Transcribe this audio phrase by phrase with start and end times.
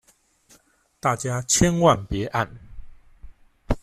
[0.99, 2.49] 大家千萬別按